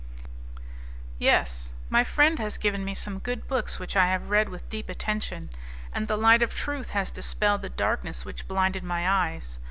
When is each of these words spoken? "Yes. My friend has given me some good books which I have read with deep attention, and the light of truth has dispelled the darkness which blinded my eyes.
"Yes. 1.19 1.73
My 1.87 2.03
friend 2.03 2.39
has 2.39 2.57
given 2.57 2.83
me 2.83 2.95
some 2.95 3.19
good 3.19 3.47
books 3.47 3.77
which 3.77 3.95
I 3.95 4.07
have 4.07 4.31
read 4.31 4.49
with 4.49 4.67
deep 4.67 4.89
attention, 4.89 5.51
and 5.93 6.07
the 6.07 6.17
light 6.17 6.41
of 6.41 6.55
truth 6.55 6.89
has 6.89 7.11
dispelled 7.11 7.61
the 7.61 7.69
darkness 7.69 8.25
which 8.25 8.47
blinded 8.47 8.83
my 8.83 9.07
eyes. 9.07 9.59